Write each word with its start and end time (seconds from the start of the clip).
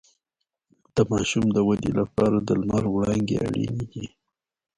د 0.95 0.97
ماشوم 1.11 1.45
د 1.53 1.57
ودې 1.67 1.91
لپاره 1.99 2.37
د 2.39 2.49
لمر 2.61 2.83
وړانګې 2.89 3.37
اړینې 3.47 3.85
دي 3.93 4.05